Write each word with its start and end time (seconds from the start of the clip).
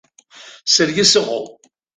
Саргьы 0.73 1.03
сыҟоуп. 1.11 1.45